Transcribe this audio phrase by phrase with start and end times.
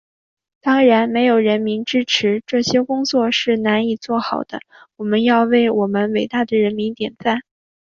[0.61, 4.59] 当然，没有人民支持，这些工作是难以做好的，
[4.95, 7.41] 我要为我们伟大的人民点赞。